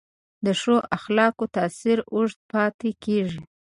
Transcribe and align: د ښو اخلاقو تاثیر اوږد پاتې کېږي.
د 0.45 0.47
ښو 0.59 0.75
اخلاقو 0.97 1.45
تاثیر 1.57 1.97
اوږد 2.13 2.39
پاتې 2.51 2.89
کېږي. 3.03 3.41